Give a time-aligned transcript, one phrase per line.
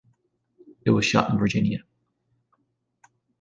[0.83, 1.83] It was shot in Virginia.